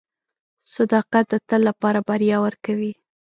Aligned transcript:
•صداقت 0.75 1.25
د 1.31 1.35
تل 1.47 1.61
لپاره 1.69 1.99
بریا 2.09 2.37
ورکوي. 2.45 2.93